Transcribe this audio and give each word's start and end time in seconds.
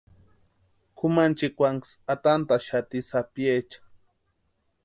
Kʼumanchikwanksï 0.97 1.93
atantaxati 2.13 2.99
sapiecha. 3.09 3.79